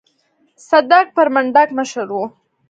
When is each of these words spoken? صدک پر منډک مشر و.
صدک 0.67 1.05
پر 1.15 1.27
منډک 1.33 1.69
مشر 1.77 2.07
و. 2.13 2.21